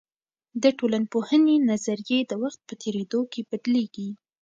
د 0.63 0.65
ټولنپوهني 0.77 1.55
نظريې 1.69 2.19
د 2.25 2.31
وخت 2.43 2.59
په 2.67 2.73
تیریدو 2.81 3.21
کې 3.31 3.41
بدلیږي. 3.49 4.09